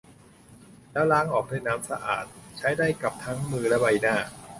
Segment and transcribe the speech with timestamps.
[0.91, 2.25] แล้วล้างออกด้วยน้ำสะอาด
[2.57, 4.15] ใช้ได้กับทั้งมือและใบหน้า